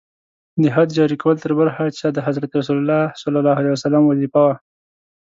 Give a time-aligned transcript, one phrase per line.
[0.61, 2.79] د حد جاري کول تر بل هر چا د حضرت رسول
[3.21, 3.23] ص
[4.09, 4.55] وظیفه وه.